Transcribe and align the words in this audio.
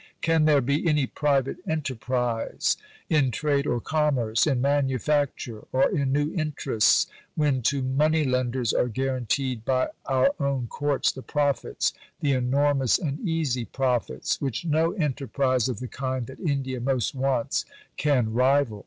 Can 0.21 0.45
there 0.45 0.61
be 0.61 0.87
any 0.87 1.05
private 1.05 1.57
enterprise 1.67 2.75
in 3.07 3.29
trade 3.29 3.67
or 3.67 3.79
commerce, 3.79 4.47
in 4.47 4.59
manufacture, 4.59 5.65
or 5.71 5.91
in 5.91 6.11
new 6.11 6.33
interests, 6.33 7.05
when 7.35 7.61
to 7.61 7.83
money 7.83 8.23
lenders 8.23 8.73
are 8.73 8.87
guaranteed 8.87 9.63
by 9.63 9.89
our 10.07 10.33
own 10.39 10.65
Courts 10.65 11.11
the 11.11 11.21
profits, 11.21 11.93
the 12.19 12.31
enormous 12.31 12.97
and 12.97 13.19
easy 13.29 13.65
profits, 13.65 14.41
which 14.41 14.65
no 14.65 14.91
enterprise 14.93 15.69
of 15.69 15.79
the 15.79 15.87
kind 15.87 16.25
that 16.25 16.39
India 16.39 16.79
most 16.81 17.13
wants 17.13 17.63
can 17.95 18.33
rival? 18.33 18.79